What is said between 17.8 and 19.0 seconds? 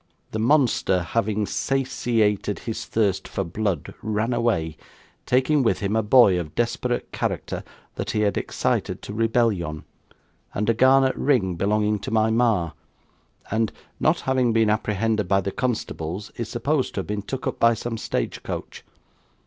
stage coach.